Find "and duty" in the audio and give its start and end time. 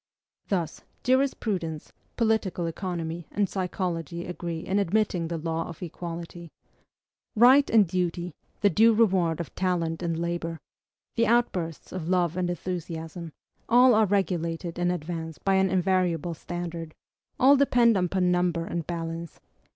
7.69-8.33